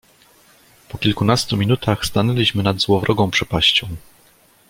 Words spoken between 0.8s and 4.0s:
"Po kilkunastu minutach, stanęliśmy nad złowrogą przepaścią."